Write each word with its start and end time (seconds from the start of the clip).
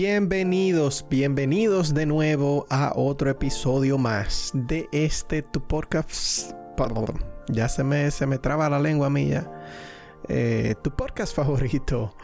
Bienvenidos, 0.00 1.04
bienvenidos 1.10 1.92
de 1.92 2.06
nuevo 2.06 2.68
a 2.70 2.92
otro 2.94 3.30
episodio 3.30 3.98
más 3.98 4.52
de 4.54 4.88
este 4.92 5.42
tu 5.42 5.60
podcast. 5.66 6.52
Perdón, 6.76 7.24
ya 7.48 7.68
se 7.68 7.82
me, 7.82 8.08
se 8.12 8.24
me 8.24 8.38
traba 8.38 8.70
la 8.70 8.78
lengua 8.78 9.10
mía. 9.10 9.50
Eh, 10.28 10.76
tu 10.84 10.92
podcast 10.92 11.34
favorito, 11.34 12.14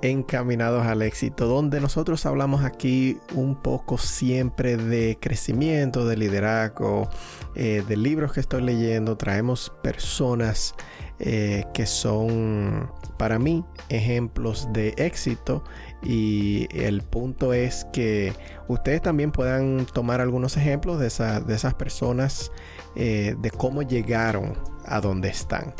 Encaminados 0.00 0.86
al 0.86 1.02
éxito, 1.02 1.46
donde 1.46 1.82
nosotros 1.82 2.24
hablamos 2.24 2.64
aquí 2.64 3.18
un 3.34 3.60
poco 3.60 3.98
siempre 3.98 4.78
de 4.78 5.18
crecimiento, 5.20 6.06
de 6.06 6.16
liderazgo, 6.16 7.10
eh, 7.54 7.84
de 7.86 7.96
libros 7.98 8.32
que 8.32 8.40
estoy 8.40 8.62
leyendo. 8.62 9.18
Traemos 9.18 9.70
personas 9.82 10.74
eh, 11.18 11.64
que 11.74 11.86
son 11.86 12.90
para 13.18 13.38
mí 13.38 13.64
ejemplos 13.88 14.68
de 14.72 14.94
éxito 14.96 15.62
y 16.02 16.66
el 16.72 17.02
punto 17.02 17.52
es 17.52 17.86
que 17.92 18.32
ustedes 18.66 19.02
también 19.02 19.30
puedan 19.30 19.86
tomar 19.86 20.20
algunos 20.20 20.56
ejemplos 20.56 20.98
de, 20.98 21.08
de 21.46 21.54
esas 21.54 21.74
personas, 21.74 22.50
eh, 22.96 23.36
de 23.38 23.50
cómo 23.50 23.82
llegaron 23.82 24.54
a 24.84 25.00
donde 25.00 25.28
están. 25.28 25.74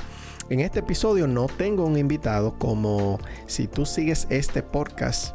En 0.50 0.60
este 0.60 0.80
episodio 0.80 1.26
no 1.26 1.46
tengo 1.46 1.84
un 1.84 1.96
invitado 1.96 2.58
como 2.58 3.18
si 3.46 3.66
tú 3.66 3.86
sigues 3.86 4.26
este 4.30 4.62
podcast. 4.62 5.34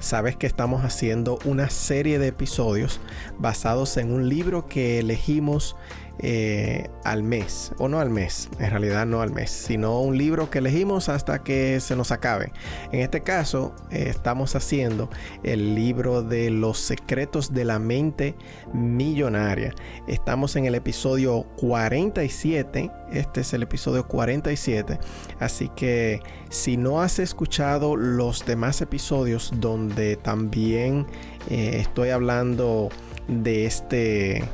Sabes 0.00 0.36
que 0.36 0.46
estamos 0.46 0.84
haciendo 0.84 1.38
una 1.46 1.70
serie 1.70 2.18
de 2.18 2.28
episodios 2.28 3.00
basados 3.38 3.96
en 3.96 4.12
un 4.12 4.28
libro 4.28 4.66
que 4.66 4.98
elegimos 4.98 5.76
eh, 6.18 6.88
al 7.04 7.22
mes, 7.22 7.72
o 7.78 7.88
no 7.88 7.98
al 7.98 8.10
mes, 8.10 8.48
en 8.58 8.70
realidad 8.70 9.04
no 9.04 9.20
al 9.20 9.32
mes, 9.32 9.50
sino 9.50 10.00
un 10.00 10.16
libro 10.16 10.48
que 10.48 10.58
elegimos 10.58 11.08
hasta 11.08 11.42
que 11.42 11.80
se 11.80 11.96
nos 11.96 12.12
acabe. 12.12 12.52
En 12.92 13.00
este 13.00 13.22
caso, 13.22 13.74
eh, 13.90 14.06
estamos 14.08 14.54
haciendo 14.54 15.10
el 15.42 15.74
libro 15.74 16.22
de 16.22 16.50
los 16.50 16.78
secretos 16.78 17.52
de 17.52 17.64
la 17.64 17.78
mente 17.78 18.36
millonaria. 18.72 19.74
Estamos 20.06 20.56
en 20.56 20.66
el 20.66 20.76
episodio 20.76 21.42
47, 21.56 22.90
este 23.12 23.40
es 23.40 23.52
el 23.52 23.64
episodio 23.64 24.06
47, 24.06 24.98
así 25.40 25.68
que 25.74 26.20
si 26.48 26.76
no 26.76 27.02
has 27.02 27.18
escuchado 27.18 27.96
los 27.96 28.46
demás 28.46 28.80
episodios 28.80 29.52
donde 29.56 30.16
también 30.16 31.06
eh, 31.50 31.78
estoy 31.80 32.10
hablando 32.10 32.88
de 33.28 33.66
este 33.66 34.44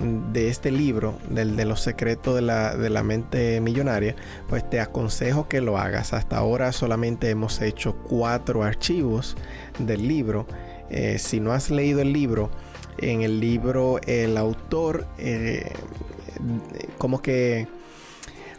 de 0.00 0.48
este 0.48 0.70
libro, 0.70 1.18
del 1.28 1.56
de 1.56 1.64
los 1.64 1.80
secretos 1.80 2.34
de 2.36 2.42
la, 2.42 3.02
mente 3.02 3.60
millonaria, 3.60 4.14
pues 4.48 4.68
te 4.68 4.80
aconsejo 4.80 5.48
que 5.48 5.60
lo 5.60 5.78
hagas. 5.78 6.12
Hasta 6.12 6.38
ahora 6.38 6.72
solamente 6.72 7.30
hemos 7.30 7.60
hecho 7.60 7.96
cuatro 7.96 8.62
archivos 8.62 9.36
del 9.78 10.06
libro. 10.06 10.46
Eh, 10.90 11.18
si 11.18 11.40
no 11.40 11.52
has 11.52 11.70
leído 11.70 12.00
el 12.00 12.12
libro, 12.12 12.50
en 12.98 13.22
el 13.22 13.40
libro 13.40 14.00
el 14.06 14.36
autor 14.36 15.06
eh, 15.18 15.72
como 16.98 17.22
que 17.22 17.66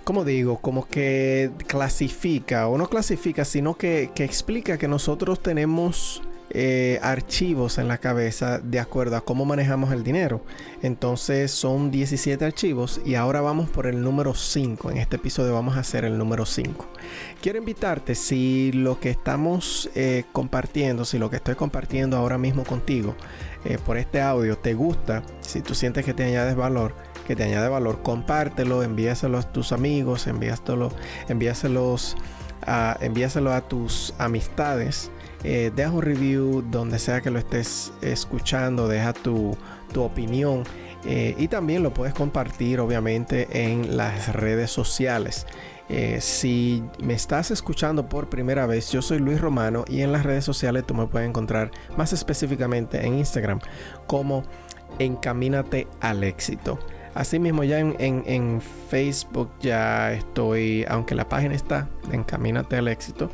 como 0.04 0.26
digo, 0.26 0.58
como 0.58 0.88
que 0.88 1.52
clasifica, 1.68 2.68
o 2.68 2.80
no 2.80 2.90
clasifica, 2.90 3.46
sino 3.46 3.76
que, 3.78 4.10
que 4.16 4.24
explica 4.24 4.80
que 4.80 4.88
nosotros 4.88 5.40
tenemos 5.44 6.24
eh, 6.52 7.00
archivos 7.04 7.78
en 7.78 7.88
la 7.88 8.00
cabeza 8.00 8.60
de 8.60 8.80
acuerdo 8.80 9.16
a 9.16 9.22
cómo 9.22 9.46
manejamos 9.46 9.92
el 9.92 10.04
dinero. 10.04 10.42
Entonces 10.82 11.52
son 11.52 11.92
17 11.92 12.44
archivos 12.44 13.02
y 13.06 13.16
ahora 13.16 13.42
vamos 13.42 13.70
por 13.70 13.86
el 13.86 14.02
número 14.02 14.34
5. 14.34 14.92
En 14.92 14.98
este 14.98 15.18
episodio 15.18 15.54
vamos 15.54 15.78
a 15.78 15.82
hacer 15.82 16.06
el 16.06 16.18
número 16.18 16.46
5. 16.46 16.88
Quiero 17.42 17.60
invitarte 17.60 18.16
si 18.16 18.72
lo 18.72 19.00
que 19.00 19.10
estamos 19.10 19.90
eh, 19.96 20.26
compartiendo, 20.32 21.06
si 21.06 21.20
lo 21.20 21.30
que 21.30 21.36
estoy 21.36 21.56
compartiendo 21.56 22.18
ahora 22.18 22.38
mismo 22.38 22.64
contigo 22.64 23.16
eh, 23.66 23.78
por 23.86 23.98
este 23.98 24.22
audio 24.22 24.58
te 24.58 24.74
gusta, 24.74 25.22
si 25.42 25.62
tú 25.62 25.76
sientes 25.76 26.06
que 26.06 26.14
te 26.14 26.24
añades 26.24 26.56
valor, 26.56 26.96
que 27.28 27.36
te 27.36 27.44
añade 27.44 27.70
valor, 27.70 28.02
compártelo, 28.02 28.82
envíaselo 28.82 29.38
a 29.38 29.44
tus 29.44 29.72
amigos, 29.72 30.26
envíaselo, 30.28 30.92
a, 32.66 32.98
envíaselo 33.02 33.54
a 33.54 33.62
tus 33.68 34.14
amistades 34.18 35.12
eh, 35.44 35.72
deja 35.74 35.92
un 35.92 36.02
review 36.02 36.62
donde 36.62 37.00
sea 37.00 37.22
que 37.22 37.30
lo 37.30 37.40
estés 37.40 37.94
escuchando, 38.02 38.88
deja 38.88 39.14
tu, 39.14 39.56
opinión 39.96 40.64
eh, 41.06 41.34
y 41.38 41.48
también 41.48 41.82
lo 41.82 41.94
puedes 41.94 42.14
compartir 42.14 42.80
obviamente 42.80 43.48
en 43.52 43.98
las 43.98 44.34
redes 44.34 44.70
sociales. 44.70 45.48
Eh, 45.88 46.20
si 46.22 46.84
me 47.02 47.14
estás 47.16 47.50
escuchando 47.50 48.08
por 48.08 48.30
primera 48.30 48.68
vez, 48.68 48.92
yo 48.92 49.02
soy 49.02 49.18
Luis 49.18 49.42
Romano 49.42 49.86
y 49.88 50.02
en 50.02 50.12
las 50.12 50.24
redes 50.24 50.46
sociales 50.46 50.86
tú 50.86 50.94
me 50.94 51.08
puedes 51.08 51.28
encontrar 51.28 51.72
más 51.98 52.14
específicamente 52.14 53.06
en 53.06 53.18
Instagram 53.18 53.60
como 54.06 54.44
Encamínate 55.00 55.88
al 56.02 56.24
éxito. 56.24 56.78
Asimismo 57.16 57.64
ya 57.64 57.80
en, 57.80 57.96
en 58.00 58.62
Facebook 58.90 59.50
ya 59.62 60.12
estoy, 60.12 60.86
aunque 60.88 61.16
la 61.16 61.28
página 61.28 61.56
está, 61.56 61.88
Encamínate 62.12 62.76
al 62.76 62.88
éxito 62.88 63.32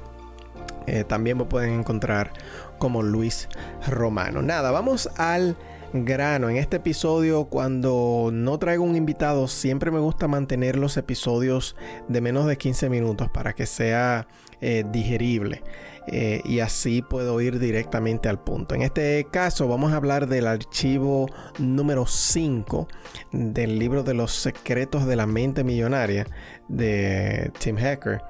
eh, 0.87 1.03
también 1.03 1.37
me 1.37 1.45
pueden 1.45 1.79
encontrar 1.79 2.31
como 2.77 3.01
Luis 3.03 3.47
Romano. 3.87 4.41
Nada, 4.41 4.71
vamos 4.71 5.09
al 5.17 5.55
grano. 5.93 6.49
En 6.49 6.57
este 6.57 6.77
episodio, 6.77 7.45
cuando 7.45 8.29
no 8.33 8.57
traigo 8.59 8.83
un 8.83 8.95
invitado, 8.95 9.47
siempre 9.47 9.91
me 9.91 9.99
gusta 9.99 10.27
mantener 10.27 10.75
los 10.75 10.97
episodios 10.97 11.75
de 12.07 12.21
menos 12.21 12.45
de 12.47 12.57
15 12.57 12.89
minutos 12.89 13.29
para 13.29 13.53
que 13.53 13.65
sea 13.65 14.27
eh, 14.61 14.83
digerible. 14.91 15.63
Eh, 16.07 16.41
y 16.45 16.59
así 16.59 17.01
puedo 17.01 17.41
ir 17.41 17.59
directamente 17.59 18.29
al 18.29 18.39
punto. 18.39 18.75
En 18.75 18.83
este 18.83 19.25
caso 19.31 19.67
vamos 19.67 19.91
a 19.91 19.95
hablar 19.95 20.27
del 20.27 20.47
archivo 20.47 21.27
número 21.57 22.05
5 22.05 22.87
del 23.31 23.79
libro 23.79 24.03
de 24.03 24.13
los 24.13 24.31
secretos 24.31 25.07
de 25.07 25.15
la 25.15 25.25
mente 25.25 25.63
millonaria 25.63 26.27
de 26.67 27.51
Tim 27.59 27.77
Hacker. 27.77 28.21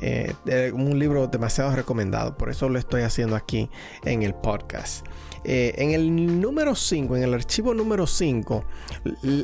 Eh, 0.00 0.34
un 0.74 0.98
libro 0.98 1.26
demasiado 1.26 1.74
recomendado, 1.74 2.36
por 2.36 2.50
eso 2.50 2.68
lo 2.68 2.78
estoy 2.78 3.02
haciendo 3.02 3.36
aquí 3.36 3.70
en 4.04 4.22
el 4.22 4.34
podcast. 4.34 5.06
Eh, 5.44 5.74
en 5.78 5.92
el 5.92 6.40
número 6.40 6.74
5, 6.74 7.16
en 7.16 7.22
el 7.22 7.34
archivo 7.34 7.72
número 7.74 8.06
5, 8.06 8.64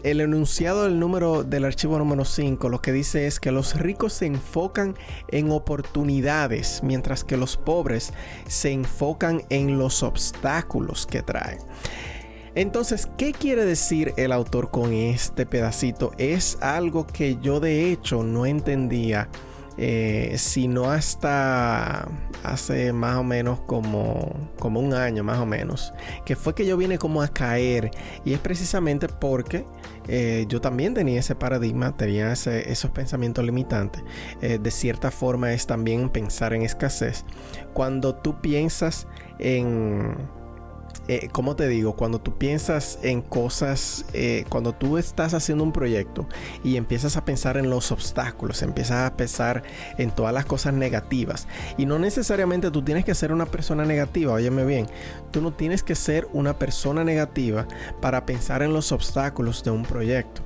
el 0.03 0.21
enunciado 0.21 0.85
del 0.85 0.99
número 0.99 1.45
del 1.45 1.65
archivo 1.65 1.99
número 1.99 2.25
5 2.25 2.69
lo 2.69 2.83
que 2.83 2.93
dice 2.93 3.27
es 3.27 3.41
que 3.41 3.53
los 3.53 3.79
ricos 3.79 4.13
se 4.13 4.27
enfocan 4.27 4.97
en 5.29 5.51
oportunidades, 5.51 6.81
mientras 6.83 7.25
que 7.25 7.37
los 7.37 7.57
pobres 7.57 8.13
se 8.47 8.73
enfocan 8.73 9.43
en 9.51 9.79
los 9.79 10.03
obstáculos 10.03 11.07
que 11.07 11.23
traen. 11.23 11.59
Entonces, 12.57 13.09
¿qué 13.19 13.33
quiere 13.33 13.65
decir 13.65 14.15
el 14.17 14.31
autor 14.31 14.71
con 14.71 14.93
este 14.93 15.45
pedacito? 15.45 16.13
Es 16.19 16.57
algo 16.61 17.07
que 17.07 17.37
yo 17.43 17.59
de 17.59 17.91
hecho 17.91 18.23
no 18.23 18.47
entendía 18.47 19.29
eh, 19.77 20.35
sino 20.39 20.91
hasta 20.91 22.09
hace 22.43 22.93
más 22.93 23.17
o 23.17 23.25
menos 23.25 23.61
como, 23.61 24.33
como 24.59 24.81
un 24.81 24.95
año 24.95 25.25
más 25.25 25.39
o 25.39 25.47
menos, 25.47 25.93
que 26.25 26.37
fue 26.37 26.55
que 26.55 26.67
yo 26.67 26.77
vine 26.77 26.99
como 26.99 27.23
a 27.23 27.29
caer 27.29 27.91
y 28.25 28.35
es 28.35 28.39
precisamente 28.39 29.09
porque 29.09 29.65
eh, 30.07 30.45
yo 30.49 30.61
también 30.61 30.95
tenía 30.95 31.21
ese 31.21 31.35
paradigma, 31.35 31.97
tenía 31.97 32.33
esos 32.33 32.91
pensamientos 32.91 33.45
limitantes. 33.45 34.03
Eh, 34.43 34.59
de 34.59 34.71
cierta 34.71 35.11
forma 35.11 35.53
es 35.53 35.67
también 35.67 36.11
pensar 36.11 36.53
en 36.55 36.63
escasez. 36.63 37.25
Cuando 37.73 38.15
tú 38.15 38.41
piensas 38.41 39.07
en 39.39 40.15
eh, 41.09 41.29
como 41.33 41.55
te 41.57 41.69
digo, 41.69 41.97
cuando 41.97 42.21
tú 42.21 42.39
piensas 42.39 42.99
en 43.03 43.21
cosas, 43.21 44.07
eh, 44.15 44.45
cuando 44.49 44.73
tú 44.73 44.97
estás 44.97 45.35
haciendo 45.35 45.63
un 45.63 45.73
proyecto 45.73 46.27
y 46.63 46.77
empiezas 46.77 47.17
a 47.17 47.25
pensar 47.25 47.57
en 47.57 47.69
los 47.69 47.93
obstáculos, 47.93 48.63
empiezas 48.63 49.07
a 49.07 49.17
pensar 49.17 49.63
en 49.99 50.11
todas 50.11 50.33
las 50.33 50.47
cosas 50.47 50.73
negativas, 50.73 51.47
y 51.77 51.87
no 51.87 51.99
necesariamente 51.99 52.71
tú 52.71 52.83
tienes 52.83 53.05
que 53.05 53.15
ser 53.15 53.33
una 53.33 53.47
persona 53.47 53.85
negativa, 53.85 54.33
óyeme 54.33 54.65
bien, 54.65 54.87
tú 55.31 55.43
no 55.43 55.53
tienes 55.53 55.83
que 55.83 55.95
ser 55.95 56.27
una 56.33 56.59
persona 56.59 57.05
negativa 57.05 57.67
para 58.01 58.25
pensar 58.25 58.63
en 58.63 58.73
los 58.73 58.93
obstáculos 58.93 59.63
de 59.63 59.71
un 59.71 59.83
proyecto. 59.83 60.43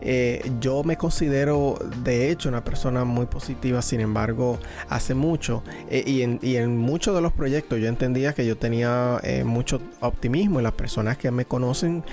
Eh, 0.00 0.50
yo 0.60 0.82
me 0.82 0.96
considero 0.96 1.78
de 2.02 2.30
hecho 2.30 2.48
una 2.48 2.64
persona 2.64 3.04
muy 3.04 3.26
positiva, 3.26 3.80
sin 3.82 4.00
embargo, 4.00 4.58
hace 4.88 5.14
mucho 5.14 5.62
eh, 5.88 6.02
y, 6.04 6.56
en, 6.56 6.76
muchos 6.76 7.14
de 7.14 7.20
los 7.20 7.32
proyectos 7.32 7.78
yo 7.78 7.86
entendía 7.86 8.32
que 8.32 8.44
yo 8.44 8.56
tenía 8.56 9.20
eh, 9.22 9.44
mucho 9.44 9.80
optimismo 10.00 10.58
y 10.58 10.62
las 10.64 10.72
personas 10.72 11.16
que 11.18 11.30
me 11.30 11.44
conocen 11.44 12.04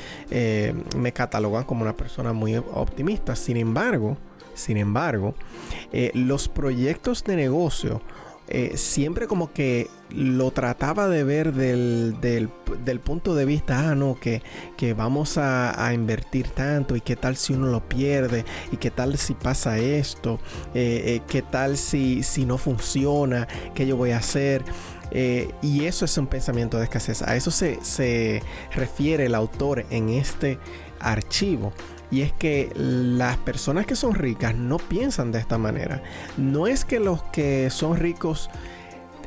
me 0.96 1.12
catalogan 1.12 1.64
como 1.64 1.82
una 1.82 1.96
persona 1.96 2.34
muy 2.34 2.56
optimista. 2.56 3.36
Sin 3.36 3.58
embargo, 3.58 4.18
sin 4.54 4.78
embargo, 4.78 5.34
los 6.14 6.48
proyectos 6.48 7.24
de 7.24 7.36
negocio 7.36 8.02
eh, 8.52 8.78
siempre 8.78 9.28
como 9.28 9.54
que 9.54 9.92
lo 10.10 10.50
trataba 10.50 11.08
de 11.08 11.24
ver 11.24 11.54
del, 11.54 12.50
punto 13.04 13.36
de 13.36 13.46
vista, 13.46 13.92
ah, 13.92 13.96
no, 13.96 14.18
que, 14.20 14.42
vamos 14.94 15.38
a, 15.38 15.94
invertir 15.94 16.48
tanto 16.50 16.96
y 16.96 17.02
qué 17.02 17.16
tal 17.16 17.36
si 17.36 17.54
uno 17.54 17.68
lo 17.68 17.88
pierde 17.88 18.46
y 18.72 18.78
qué 18.78 18.90
tal 18.90 19.20
si 19.20 19.36
pasa 19.36 19.78
esto, 19.78 20.40
eh, 20.74 21.04
eh, 21.06 21.22
qué 21.28 21.44
tal 21.44 21.78
si, 21.78 22.24
si 22.24 22.46
no 22.46 22.58
funciona, 22.58 23.48
qué 23.76 23.86
yo 23.86 23.96
voy 23.98 24.12
a 24.12 24.18
hacer. 24.18 24.64
y 25.62 25.86
eso 25.86 26.06
es 26.06 26.18
un 26.18 26.26
pensamiento 26.26 26.78
de 26.78 26.86
escasez. 26.86 27.22
A 27.22 27.36
eso 27.36 27.52
se, 27.52 27.78
se 27.84 28.42
refiere 28.74 29.26
el 29.26 29.36
autor 29.36 29.86
en 29.92 30.10
este 30.10 30.58
archivo. 31.00 31.72
Y 32.12 32.22
es 32.22 32.34
que 32.34 32.72
las 32.76 33.38
personas 33.38 33.86
que 33.86 33.96
son 33.96 34.16
ricas 34.16 34.56
no 34.56 34.78
piensan 34.78 35.32
de 35.32 35.40
esta 35.40 35.58
manera. 35.58 36.02
No 36.38 36.68
es 36.68 36.86
que 36.86 37.00
los 37.00 37.24
que 37.24 37.70
son 37.70 37.98
ricos 37.98 38.50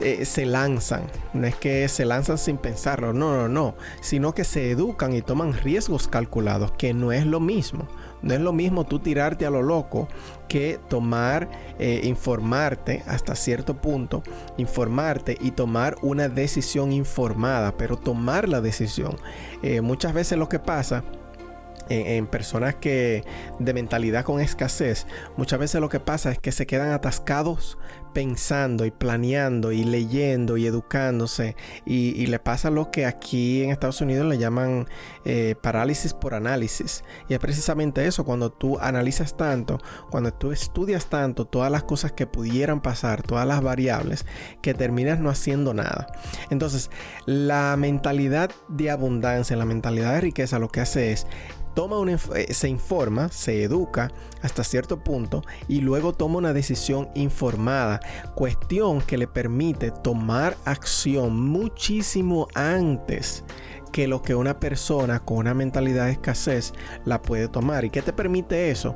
eh, 0.00 0.24
se 0.24 0.46
lanzan, 0.46 1.04
no 1.32 1.46
es 1.46 1.54
que 1.54 1.86
se 1.86 2.04
lanzan 2.04 2.36
sin 2.36 2.56
pensarlo, 2.56 3.12
no, 3.12 3.36
no, 3.36 3.48
no, 3.48 3.76
sino 4.00 4.34
que 4.34 4.42
se 4.42 4.72
educan 4.72 5.12
y 5.12 5.22
toman 5.22 5.52
riesgos 5.52 6.08
calculados, 6.08 6.72
que 6.72 6.92
no 6.92 7.12
es 7.12 7.24
lo 7.24 7.38
mismo. 7.38 7.86
No 8.22 8.34
es 8.34 8.40
lo 8.40 8.52
mismo 8.52 8.84
tú 8.84 9.00
tirarte 9.00 9.46
a 9.46 9.50
lo 9.50 9.62
loco 9.62 10.08
que 10.48 10.78
tomar, 10.88 11.48
eh, 11.78 12.00
informarte 12.04 13.02
hasta 13.06 13.34
cierto 13.34 13.80
punto, 13.80 14.22
informarte 14.56 15.36
y 15.40 15.52
tomar 15.52 15.96
una 16.02 16.28
decisión 16.28 16.92
informada, 16.92 17.76
pero 17.76 17.96
tomar 17.96 18.48
la 18.48 18.60
decisión. 18.60 19.16
Eh, 19.62 19.80
muchas 19.80 20.14
veces 20.14 20.38
lo 20.38 20.48
que 20.48 20.60
pasa 20.60 21.02
en, 21.92 22.26
personas 22.26 22.76
que 22.76 23.24
de 23.58 23.74
mentalidad 23.74 24.24
con 24.24 24.40
escasez, 24.40 25.06
muchas 25.36 25.58
veces 25.58 25.80
lo 25.80 25.88
que 25.88 26.00
pasa 26.00 26.32
es 26.32 26.38
que 26.38 26.52
se 26.52 26.66
quedan 26.66 26.92
atascados 26.92 27.78
pensando 28.12 28.84
y 28.84 28.90
planeando 28.90 29.72
y 29.72 29.84
leyendo 29.84 30.56
y 30.56 30.66
educándose. 30.66 31.56
Y, 31.86 32.26
le 32.26 32.38
pasa 32.38 32.70
lo 32.70 32.90
que 32.90 33.04
aquí 33.04 33.62
en 33.62 33.70
Estados 33.70 34.00
Unidos 34.00 34.26
le 34.26 34.38
llaman 34.38 34.86
eh, 35.24 35.54
parálisis 35.60 36.14
por 36.14 36.34
análisis. 36.34 37.04
Y 37.28 37.34
es 37.34 37.40
precisamente 37.40 38.06
eso 38.06 38.24
cuando 38.24 38.50
tú 38.50 38.78
analizas 38.78 39.36
tanto 39.36 39.78
cuando 40.10 40.32
tú 40.32 40.52
estudias 40.52 41.06
tanto 41.06 41.44
todas 41.44 41.70
las 41.70 41.84
cosas 41.84 42.12
que 42.12 42.26
pudieran 42.26 42.80
pasar 42.80 43.22
todas 43.22 43.46
las 43.46 43.62
variables 43.62 44.26
que 44.60 44.74
terminas 44.74 45.18
no 45.20 45.30
haciendo 45.30 45.74
nada. 45.74 46.06
Entonces 46.50 46.90
la 47.26 47.76
mentalidad 47.76 48.50
de 48.68 48.90
abundancia 48.90 49.56
la 49.56 49.64
mentalidad 49.64 50.14
de 50.14 50.20
riqueza 50.20 50.58
lo 50.58 50.68
que 50.68 50.80
hace 50.80 51.12
es 51.12 51.26
toma 51.74 51.96
eh, 52.34 52.52
se 52.52 52.68
informa, 52.68 53.28
se 53.28 53.62
educa 53.62 54.10
hasta 54.42 54.64
cierto 54.64 54.98
punto 54.98 55.42
y 55.68 55.80
luego 55.80 56.12
toma 56.12 56.38
una 56.38 56.52
decisión 56.52 57.08
informada, 57.14 58.00
cuestión 58.34 59.00
que 59.00 59.18
le 59.18 59.26
permite 59.26 59.90
tomar 59.90 60.56
acción 60.64 61.40
muchísimo 61.40 62.48
antes 62.54 63.44
que 63.92 64.08
lo 64.08 64.22
que 64.22 64.34
una 64.34 64.58
persona 64.58 65.20
con 65.20 65.36
una 65.36 65.54
mentalidad 65.54 66.06
de 66.06 66.12
escasez 66.12 66.72
la 67.04 67.20
puede 67.20 67.46
tomar. 67.46 67.84
¿Y 67.84 67.90
qué 67.90 68.02
te 68.02 68.12
permite 68.12 68.70
eso? 68.70 68.94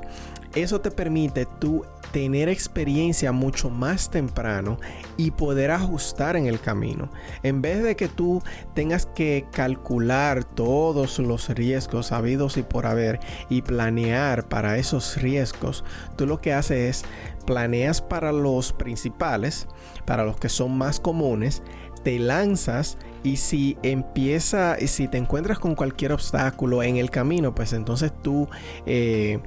Eso 0.56 0.80
te 0.80 0.90
permite 0.90 1.44
tú 1.44 1.84
tener 2.12 2.48
experiencia 2.48 3.30
mucho 3.30 3.68
más 3.68 4.10
temprano 4.10 4.78
y 5.18 5.32
poder 5.32 5.70
ajustar 5.70 6.34
en 6.34 6.46
el 6.46 6.60
camino. 6.60 7.10
En 7.42 7.60
vez 7.60 7.82
de 7.82 7.94
que 7.94 8.08
tú 8.08 8.42
tengas 8.74 9.04
que 9.04 9.44
calcular 9.52 10.44
todos 10.44 11.18
los 11.18 11.50
riesgos 11.50 12.10
habidos 12.10 12.56
y 12.56 12.62
por 12.62 12.86
haber 12.86 13.20
y 13.50 13.60
planear 13.60 14.48
para 14.48 14.78
esos 14.78 15.20
riesgos, 15.20 15.84
tú 16.16 16.26
lo 16.26 16.40
que 16.40 16.54
haces 16.54 17.04
es 17.04 17.04
planeas 17.44 18.00
para 18.00 18.32
los 18.32 18.72
principales, 18.72 19.68
para 20.06 20.24
los 20.24 20.38
que 20.38 20.48
son 20.48 20.78
más 20.78 21.00
comunes, 21.00 21.62
te 22.02 22.18
lanzas 22.18 22.96
y 23.26 23.38
si 23.38 23.76
empieza, 23.82 24.76
y 24.78 24.86
si 24.86 25.08
te 25.08 25.18
encuentras 25.18 25.58
con 25.58 25.74
cualquier 25.74 26.12
obstáculo 26.12 26.84
en 26.84 26.96
el 26.96 27.10
camino, 27.10 27.56
pues 27.56 27.72
entonces 27.72 28.12
tú 28.22 28.48
eh, 28.86 29.40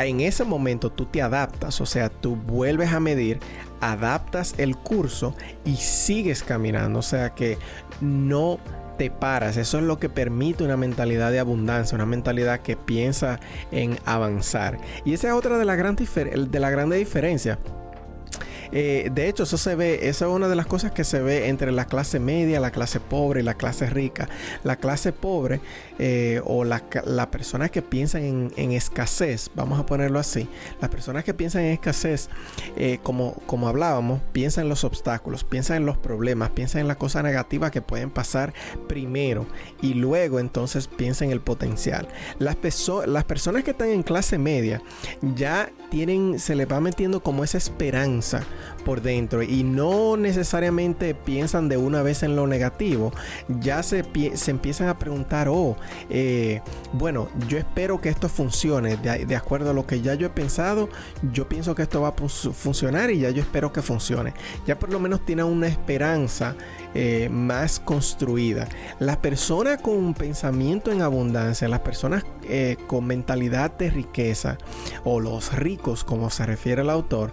en 0.00 0.20
ese 0.20 0.42
momento 0.42 0.90
tú 0.90 1.06
te 1.06 1.22
adaptas, 1.22 1.80
o 1.80 1.86
sea, 1.86 2.08
tú 2.08 2.34
vuelves 2.34 2.92
a 2.92 2.98
medir, 2.98 3.38
adaptas 3.80 4.56
el 4.58 4.76
curso 4.76 5.36
y 5.64 5.76
sigues 5.76 6.42
caminando, 6.42 6.98
o 6.98 7.02
sea 7.02 7.30
que 7.36 7.56
no 8.00 8.58
te 8.98 9.12
paras. 9.12 9.58
Eso 9.58 9.78
es 9.78 9.84
lo 9.84 10.00
que 10.00 10.08
permite 10.08 10.64
una 10.64 10.76
mentalidad 10.76 11.30
de 11.30 11.38
abundancia, 11.38 11.94
una 11.94 12.06
mentalidad 12.06 12.62
que 12.62 12.76
piensa 12.76 13.38
en 13.70 13.96
avanzar. 14.04 14.78
Y 15.04 15.14
esa 15.14 15.28
es 15.28 15.34
otra 15.34 15.56
de 15.56 15.64
la, 15.64 15.76
gran 15.76 15.94
de 15.94 16.60
la 16.60 16.70
grande 16.70 16.96
diferencia 16.96 17.60
eh, 18.76 19.08
de 19.14 19.28
hecho, 19.28 19.44
eso 19.44 19.56
se 19.56 19.76
ve, 19.76 20.08
esa 20.08 20.24
es 20.26 20.30
una 20.32 20.48
de 20.48 20.56
las 20.56 20.66
cosas 20.66 20.90
que 20.90 21.04
se 21.04 21.20
ve 21.20 21.46
entre 21.46 21.70
la 21.70 21.84
clase 21.84 22.18
media, 22.18 22.58
la 22.58 22.72
clase 22.72 22.98
pobre 22.98 23.40
y 23.40 23.44
la 23.44 23.54
clase 23.54 23.88
rica. 23.88 24.28
La 24.64 24.74
clase 24.74 25.12
pobre 25.12 25.60
eh, 25.98 26.40
o 26.44 26.64
las 26.64 26.82
la 27.04 27.30
personas 27.30 27.70
que 27.70 27.82
piensan 27.82 28.50
en, 28.56 28.72
escasez, 28.72 29.50
vamos 29.54 29.78
a 29.78 29.86
ponerlo 29.86 30.18
así, 30.18 30.48
las 30.80 30.90
personas 30.90 31.24
que 31.24 31.34
piensan 31.34 31.62
en 31.62 31.72
escasez, 31.72 32.28
eh, 32.76 32.98
como, 33.02 33.34
como 33.46 33.68
hablábamos, 33.68 34.20
piensan 34.32 34.64
en 34.64 34.70
los 34.70 34.84
obstáculos, 34.84 35.44
piensan 35.44 35.78
en 35.78 35.86
los 35.86 35.96
problemas, 35.96 36.50
piensan 36.50 36.80
en 36.80 36.88
las 36.88 36.96
cosas 36.96 37.22
negativas 37.22 37.70
que 37.70 37.82
pueden 37.82 38.10
pasar 38.10 38.52
primero 38.88 39.46
y 39.82 39.94
luego 39.94 40.40
entonces 40.40 40.88
piensan 40.88 41.28
en 41.28 41.32
el 41.32 41.40
potencial. 41.40 42.08
Las, 42.38 42.56
las 43.06 43.24
personas 43.24 43.64
que 43.64 43.70
están 43.70 43.88
en 43.88 44.02
clase 44.02 44.38
media 44.38 44.82
ya 45.34 45.70
tienen, 45.90 46.38
se 46.38 46.56
les 46.56 46.70
va 46.70 46.80
metiendo 46.80 47.22
como 47.22 47.44
esa 47.44 47.58
esperanza 47.58 48.42
por 48.84 49.00
dentro 49.00 49.42
y 49.42 49.62
no 49.62 50.16
necesariamente 50.16 51.14
piensan 51.14 51.68
de 51.68 51.76
una 51.76 52.02
vez 52.02 52.22
en 52.22 52.36
lo 52.36 52.46
negativo, 52.46 53.12
ya 53.60 53.82
se, 53.82 54.04
se 54.34 54.50
empiezan 54.50 54.88
a 54.88 54.98
preguntar, 54.98 55.48
oh, 55.48 55.76
eh, 56.08 56.60
bueno, 56.92 57.28
yo 57.48 57.58
espero 57.58 58.00
que 58.00 58.08
esto 58.08 58.28
funcione 58.28 58.96
de, 58.96 59.36
acuerdo 59.36 59.70
a 59.70 59.72
lo 59.72 59.86
que 59.86 60.00
ya 60.00 60.14
yo 60.14 60.26
he 60.26 60.30
pensado, 60.30 60.88
yo 61.32 61.48
pienso 61.48 61.74
que 61.74 61.82
esto 61.82 62.00
va 62.00 62.08
a 62.08 62.28
funcionar 62.28 63.10
y 63.10 63.20
ya 63.20 63.30
yo 63.30 63.42
espero 63.42 63.72
que 63.72 63.82
funcione. 63.82 64.34
Ya 64.66 64.78
por 64.78 64.90
lo 64.90 65.00
menos 65.00 65.24
tiene 65.24 65.44
una 65.44 65.66
esperanza 65.66 66.54
eh, 66.94 67.28
más 67.30 67.80
construida. 67.80 68.68
Las 68.98 69.16
personas 69.18 69.80
con 69.80 69.96
un 69.96 70.14
pensamiento 70.14 70.92
en 70.92 71.02
abundancia, 71.02 71.68
las 71.68 71.80
personas 71.80 72.24
eh, 72.44 72.76
con 72.86 73.06
mentalidad 73.06 73.76
de 73.76 73.90
riqueza 73.90 74.58
o 75.04 75.20
los 75.20 75.52
ricos 75.54 76.04
como 76.04 76.30
se 76.30 76.46
refiere 76.46 76.82
el 76.82 76.90
autor, 76.90 77.32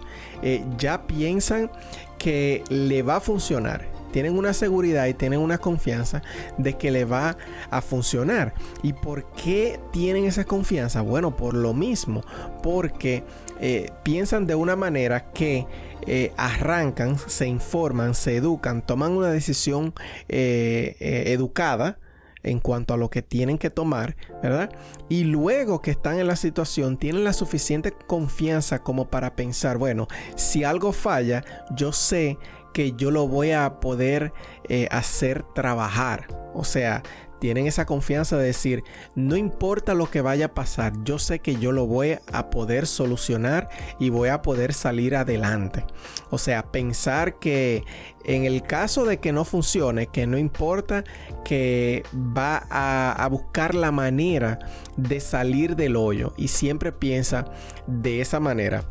ya 0.76 1.06
piensan 1.06 1.70
que 2.18 2.64
le 2.68 3.02
va 3.02 3.16
a 3.16 3.20
funcionar. 3.20 4.01
Tienen 4.12 4.38
una 4.38 4.52
seguridad 4.52 5.06
y 5.06 5.14
tienen 5.14 5.40
una 5.40 5.58
confianza 5.58 6.22
de 6.58 6.74
que 6.74 6.90
le 6.90 7.04
va 7.04 7.36
a 7.70 7.80
funcionar. 7.80 8.54
¿Y 8.82 8.92
por 8.92 9.32
qué 9.32 9.80
tienen 9.92 10.24
esa 10.24 10.44
confianza? 10.44 11.00
Bueno, 11.00 11.36
por 11.36 11.54
lo 11.54 11.74
mismo, 11.74 12.22
porque 12.62 13.24
eh, 13.60 13.90
piensan 14.02 14.46
de 14.46 14.54
una 14.54 14.76
manera 14.76 15.32
que 15.32 15.66
eh, 16.06 16.32
arrancan, 16.36 17.18
se 17.18 17.46
informan, 17.46 18.14
se 18.14 18.36
educan, 18.36 18.84
toman 18.84 19.12
una 19.12 19.30
decisión 19.30 19.94
eh, 20.28 20.96
educada 20.98 21.98
en 22.42 22.58
cuanto 22.58 22.94
a 22.94 22.96
lo 22.96 23.08
que 23.08 23.22
tienen 23.22 23.58
que 23.58 23.70
tomar, 23.70 24.16
¿verdad? 24.42 24.70
Y 25.08 25.24
luego 25.24 25.80
que 25.80 25.92
están 25.92 26.18
en 26.18 26.26
la 26.26 26.36
situación, 26.36 26.96
tienen 26.96 27.24
la 27.24 27.32
suficiente 27.32 27.92
confianza 27.92 28.80
como 28.80 29.08
para 29.08 29.36
pensar, 29.36 29.78
bueno, 29.78 30.08
si 30.34 30.64
algo 30.64 30.92
falla, 30.92 31.44
yo 31.76 31.92
sé 31.92 32.38
que 32.72 32.92
yo 32.92 33.10
lo 33.10 33.28
voy 33.28 33.52
a 33.52 33.80
poder 33.80 34.32
eh, 34.68 34.88
hacer 34.90 35.44
trabajar. 35.54 36.26
O 36.54 36.64
sea, 36.64 37.02
tienen 37.42 37.66
esa 37.66 37.86
confianza 37.86 38.36
de 38.36 38.44
decir, 38.44 38.84
no 39.16 39.34
importa 39.34 39.94
lo 39.94 40.08
que 40.08 40.20
vaya 40.20 40.46
a 40.46 40.54
pasar, 40.54 40.92
yo 41.02 41.18
sé 41.18 41.40
que 41.40 41.56
yo 41.56 41.72
lo 41.72 41.88
voy 41.88 42.18
a 42.32 42.50
poder 42.50 42.86
solucionar 42.86 43.68
y 43.98 44.10
voy 44.10 44.28
a 44.28 44.42
poder 44.42 44.72
salir 44.72 45.16
adelante. 45.16 45.84
O 46.30 46.38
sea, 46.38 46.70
pensar 46.70 47.40
que 47.40 47.82
en 48.24 48.44
el 48.44 48.62
caso 48.62 49.04
de 49.04 49.18
que 49.18 49.32
no 49.32 49.44
funcione, 49.44 50.06
que 50.06 50.24
no 50.24 50.38
importa, 50.38 51.02
que 51.44 52.04
va 52.14 52.64
a, 52.70 53.26
buscar 53.28 53.74
la 53.74 53.90
manera 53.90 54.60
de 54.96 55.18
salir 55.18 55.74
del 55.74 55.96
hoyo 55.96 56.34
y 56.36 56.46
siempre 56.46 56.92
piensa 56.92 57.46
de 57.88 58.20
esa 58.20 58.38
manera. 58.38 58.84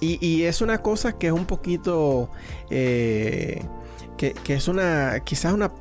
Y, 0.00 0.42
es 0.42 0.60
una 0.60 0.82
cosa 0.82 1.18
que 1.18 1.28
es 1.28 1.32
un 1.32 1.46
poquito... 1.46 2.28
Eh, 2.70 3.62
que, 4.32 4.54
es 4.54 4.68
una, 4.68 5.20
quizás 5.24 5.52
una, 5.52 5.72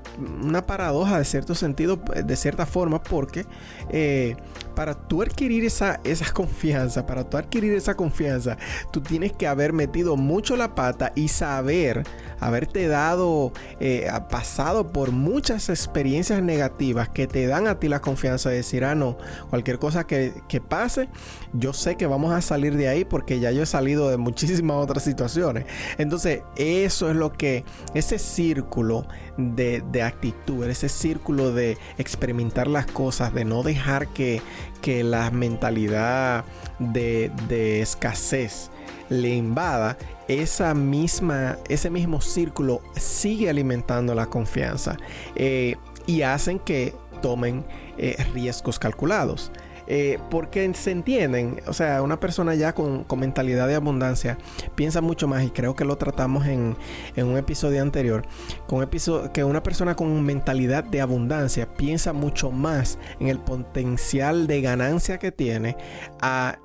una, 0.44 0.66
paradoja 0.66 1.20
de 1.20 1.26
cierto 1.26 1.56
sentido, 1.56 1.98
de 1.98 2.36
cierta 2.36 2.66
forma, 2.66 3.02
porque 3.02 3.46
eh, 3.90 4.36
para 4.76 4.96
tú 4.96 5.22
adquirir 5.22 5.66
esa, 5.66 6.00
esa 6.04 6.32
confianza, 6.34 7.06
para 7.06 7.30
tú 7.30 7.38
adquirir 7.38 7.74
esa 7.74 7.96
confianza, 7.96 8.58
tú 8.92 9.02
tienes 9.02 9.32
que 9.32 9.48
haber 9.48 9.74
metido 9.74 10.16
mucho 10.16 10.56
la 10.56 10.76
pata 10.76 11.12
y 11.16 11.28
saber, 11.28 12.04
haberte 12.40 12.88
dado, 12.88 13.54
eh, 13.80 14.08
pasado 14.30 14.92
por 14.92 15.12
muchas 15.12 15.70
experiencias 15.70 16.42
negativas 16.42 17.10
que 17.10 17.28
te 17.28 17.48
dan 17.48 17.68
a 17.68 17.80
ti 17.80 17.88
la 17.88 18.02
confianza 18.02 18.50
de 18.50 18.58
decir, 18.58 18.84
ah, 18.84 18.96
no, 18.96 19.18
cualquier 19.50 19.80
cosa 19.80 20.06
que, 20.06 20.34
que 20.48 20.60
pase, 20.60 21.10
yo 21.54 21.74
sé 21.74 21.96
que 21.96 22.08
vamos 22.08 22.34
a 22.34 22.42
salir 22.42 22.76
de 22.76 22.88
ahí 22.88 23.06
porque 23.06 23.40
ya 23.40 23.52
yo 23.52 23.64
he 23.64 23.66
salido 23.66 24.10
de 24.10 24.18
muchísimas 24.18 24.78
otras 24.78 25.04
situaciones. 25.04 25.66
Entonces, 25.98 26.42
eso 26.56 27.10
es 27.10 27.16
lo 27.16 27.32
que, 27.32 27.64
ese 27.94 28.20
círculo 28.34 29.06
de, 29.38 29.84
de 29.92 30.02
actitud, 30.02 30.66
ese 30.66 30.90
círculo 30.90 31.52
de 31.52 31.78
experimentar 31.98 32.68
las 32.68 32.86
cosas, 32.86 33.34
de 33.34 33.46
no 33.46 33.64
dejar 33.64 34.08
que, 34.08 34.42
que 34.82 35.04
la 35.04 35.32
mentalidad 35.32 36.46
de, 36.80 37.32
de 37.48 37.82
escasez 37.82 38.70
le 39.10 39.30
invada, 39.30 39.98
esa 40.28 40.74
misma, 40.74 41.58
ese 41.70 41.90
mismo 41.90 42.22
círculo 42.22 42.82
sigue 42.96 43.50
alimentando 43.50 44.16
la 44.16 44.28
confianza 44.28 44.98
eh, 45.36 45.76
y 46.06 46.22
hacen 46.22 46.60
que 46.60 46.94
tomen 47.22 47.66
eh, 47.98 48.16
riesgos 48.34 48.80
calculados. 48.80 49.52
Eh, 49.88 50.20
porque 50.30 50.74
se 50.74 50.92
entienden, 50.92 51.62
o 51.68 51.74
sea, 51.74 52.02
una 52.02 52.20
persona 52.20 52.56
ya 52.56 52.74
con, 52.74 53.06
mentalidad 53.18 53.68
de 53.68 53.76
abundancia 53.76 54.38
piensa 54.76 55.02
mucho 55.02 55.28
más, 55.28 55.44
y 55.44 55.50
creo 55.50 55.76
que 55.76 55.86
lo 55.86 55.98
tratamos 55.98 56.46
en, 56.48 56.76
un 57.18 57.38
episodio 57.38 57.82
anterior, 57.82 58.26
con 58.68 58.82
episodio, 58.82 59.32
que 59.34 59.44
una 59.44 59.62
persona 59.62 59.96
con 59.96 60.24
mentalidad 60.24 60.84
de 60.84 61.02
abundancia 61.02 61.68
piensa 61.74 62.14
mucho 62.14 62.52
más 62.52 62.98
en 63.20 63.28
el 63.28 63.40
potencial 63.40 64.48
de 64.48 64.62
ganancia 64.62 65.20
que 65.20 65.32
tiene 65.32 65.78
a 66.22 66.58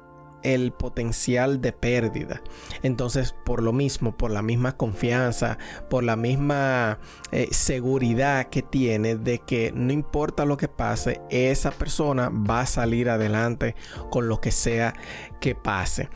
el 0.43 0.73
potencial 0.73 1.61
de 1.61 1.73
pérdida. 1.73 2.43
Entonces, 2.83 3.35
por 3.45 3.63
lo 3.63 3.73
mismo, 3.73 4.17
por 4.17 4.31
la 4.31 4.43
misma 4.43 4.77
confianza, 4.77 5.59
por 5.91 6.05
la 6.05 6.17
misma 6.17 6.99
eh, 7.33 7.49
seguridad 7.51 8.49
que 8.49 8.63
tiene 8.63 9.17
de 9.17 9.39
que 9.41 9.73
no 9.75 9.93
importa 9.93 10.45
lo 10.45 10.57
que 10.57 10.69
pase, 10.69 11.21
esa 11.31 11.71
persona 11.71 12.31
va 12.31 12.61
a 12.61 12.67
salir 12.67 13.11
adelante 13.11 13.75
con 14.11 14.29
lo 14.29 14.41
que 14.41 14.51
sea 14.51 14.95
que 15.41 15.55
pase. 15.55 16.09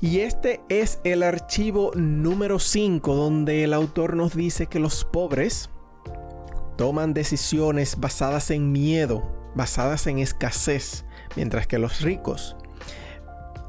Y 0.00 0.20
este 0.20 0.60
es 0.68 1.00
el 1.02 1.24
archivo 1.24 1.90
número 1.96 2.60
5 2.60 3.14
donde 3.16 3.64
el 3.64 3.74
autor 3.74 4.14
nos 4.14 4.34
dice 4.34 4.66
que 4.66 4.78
los 4.78 5.04
pobres 5.04 5.70
toman 6.76 7.14
decisiones 7.14 7.98
basadas 7.98 8.52
en 8.52 8.70
miedo, 8.70 9.28
basadas 9.56 10.06
en 10.06 10.20
escasez, 10.20 11.04
mientras 11.34 11.66
que 11.66 11.78
los 11.78 12.00
ricos 12.00 12.56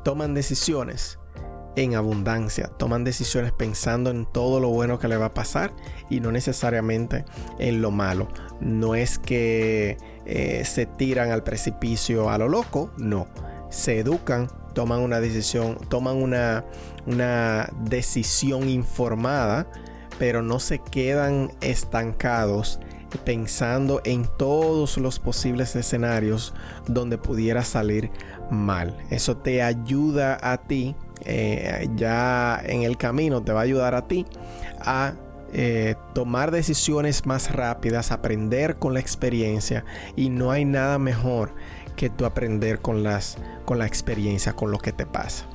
toman 0.04 0.34
decisiones 0.34 1.20
en 1.76 1.96
abundancia, 1.96 2.68
toman 2.78 3.04
decisiones 3.04 3.52
pensando 3.52 4.10
en 4.10 4.26
todo 4.26 4.60
lo 4.60 4.70
bueno 4.70 5.00
que 5.00 5.08
le 5.08 5.18
va 5.18 5.28
a 5.28 5.34
pasar 5.34 5.74
y 6.10 6.20
no 6.20 6.32
necesariamente 6.32 7.26
en 7.58 7.82
lo 7.82 7.92
malo. 7.92 8.28
No 8.60 8.96
es 8.96 9.18
que 9.18 9.98
eh, 10.26 10.64
se 10.66 10.86
tiran 10.86 11.32
al 11.32 11.44
precipicio 11.44 12.30
a 12.30 12.38
lo 12.38 12.50
loco, 12.50 12.92
no. 12.98 13.28
Se 13.70 14.00
educan, 14.00 14.50
toman 14.74 15.00
una 15.00 15.20
decisión, 15.20 15.78
toman 15.90 16.18
una, 16.18 16.66
una 17.06 17.70
decisión 17.84 18.68
informada, 18.68 19.68
pero 20.18 20.42
no 20.42 20.60
se 20.60 20.80
quedan 20.80 21.54
estancados 21.62 22.80
pensando 23.18 24.02
en 24.04 24.26
todos 24.38 24.98
los 24.98 25.20
posibles 25.20 25.76
escenarios 25.76 26.54
donde 26.88 27.18
pudiera 27.18 27.64
salir 27.64 28.12
mal. 28.52 28.96
Eso 29.10 29.38
te 29.38 29.62
ayuda 29.62 30.38
a 30.42 30.58
ti, 30.58 30.96
eh, 31.26 31.90
ya 31.96 32.62
en 32.64 32.84
el 32.84 32.98
camino 32.98 33.42
te 33.42 33.52
va 33.52 33.62
a 33.62 33.64
ayudar 33.64 33.96
a 33.96 34.08
ti 34.08 34.26
a 34.82 35.14
eh, 35.52 35.96
tomar 36.14 36.52
decisiones 36.52 37.26
más 37.26 37.52
rápidas, 37.52 38.12
aprender 38.12 38.78
con 38.78 38.94
la 38.94 39.00
experiencia 39.00 39.84
y 40.16 40.30
no 40.30 40.52
hay 40.52 40.64
nada 40.64 41.00
mejor 41.00 41.54
que 41.96 42.10
tú 42.10 42.26
aprender 42.26 42.80
con, 42.80 43.04
las, 43.04 43.38
con 43.66 43.80
la 43.80 43.88
experiencia, 43.88 44.54
con 44.54 44.72
lo 44.72 44.78
que 44.78 44.92
te 44.92 45.06
pasa. 45.06 45.46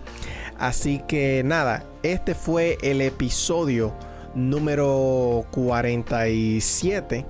Así 0.59 1.01
que 1.07 1.43
nada, 1.45 1.85
este 2.03 2.35
fue 2.35 2.79
el 2.83 3.01
episodio 3.01 3.95
número 4.35 5.47
47 5.53 7.25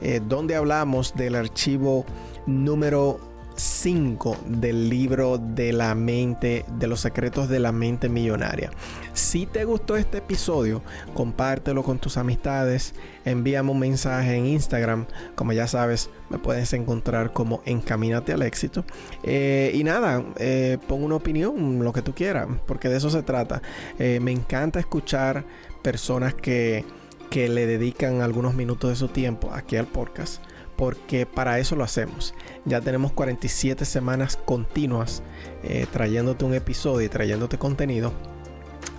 eh, 0.00 0.20
donde 0.26 0.56
hablamos 0.56 1.14
del 1.14 1.34
archivo 1.34 2.04
número 2.46 3.20
5 3.56 4.38
del 4.46 4.88
libro 4.88 5.36
de 5.36 5.72
la 5.74 5.94
mente, 5.94 6.64
de 6.78 6.86
los 6.86 7.00
secretos 7.00 7.48
de 7.48 7.60
la 7.60 7.72
mente 7.72 8.08
millonaria. 8.08 8.70
Si 9.12 9.44
te 9.44 9.64
gustó 9.64 9.96
este 9.96 10.18
episodio, 10.18 10.82
compártelo 11.12 11.82
con 11.82 11.98
tus 11.98 12.16
amistades, 12.16 12.94
envíame 13.26 13.70
un 13.70 13.78
mensaje 13.78 14.36
en 14.36 14.46
Instagram, 14.46 15.06
como 15.34 15.52
ya 15.52 15.66
sabes, 15.66 16.08
me 16.30 16.38
puedes 16.38 16.72
encontrar 16.72 17.34
como 17.34 17.60
Encamínate 17.66 18.32
al 18.32 18.42
éxito. 18.42 18.84
Eh, 19.22 19.72
y 19.74 19.84
nada, 19.84 20.24
eh, 20.36 20.78
pon 20.88 21.04
una 21.04 21.16
opinión, 21.16 21.84
lo 21.84 21.92
que 21.92 22.00
tú 22.00 22.14
quieras, 22.14 22.48
porque 22.66 22.88
de 22.88 22.96
eso 22.96 23.10
se 23.10 23.22
trata. 23.22 23.60
me 23.98 24.32
encanta 24.32 24.80
escuchar 24.80 25.44
personas 25.82 26.32
que 26.34 26.84
que 27.30 27.48
le 27.48 27.66
dedican 27.66 28.20
algunos 28.20 28.54
minutos 28.54 28.90
de 28.90 28.96
su 28.96 29.08
tiempo 29.08 29.50
aquí 29.52 29.76
al 29.76 29.86
podcast, 29.86 30.42
porque 30.76 31.26
para 31.26 31.58
eso 31.58 31.76
lo 31.76 31.84
hacemos. 31.84 32.34
Ya 32.64 32.80
tenemos 32.80 33.12
47 33.12 33.84
semanas 33.84 34.36
continuas 34.36 35.22
eh, 35.62 35.86
trayéndote 35.90 36.44
un 36.44 36.54
episodio 36.54 37.06
y 37.06 37.08
trayéndote 37.08 37.56
contenido. 37.58 38.12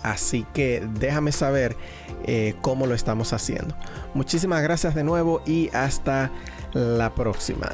Así 0.01 0.45
que 0.53 0.87
déjame 0.99 1.31
saber 1.31 1.75
eh, 2.23 2.55
cómo 2.61 2.87
lo 2.87 2.95
estamos 2.95 3.33
haciendo. 3.33 3.75
Muchísimas 4.13 4.63
gracias 4.63 4.95
de 4.95 5.03
nuevo 5.03 5.41
y 5.45 5.69
hasta 5.73 6.31
la 6.73 7.13
próxima. 7.13 7.69